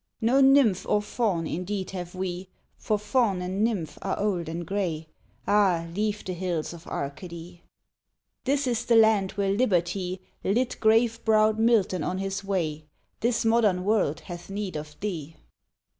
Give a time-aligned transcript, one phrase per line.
[0.19, 5.05] No nymph or Faun indeed have we, For Faun and nymph are old and grey,
[5.47, 7.61] Ah, leave the hills of Arcady!
[8.45, 12.85] This is the land where liberty Lit grave browed Milton on his way,
[13.19, 15.35] This modern world hath need of thee!